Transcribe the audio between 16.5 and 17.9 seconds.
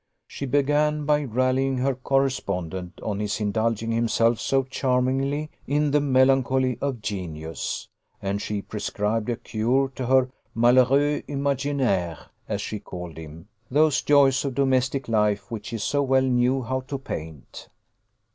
how to paint.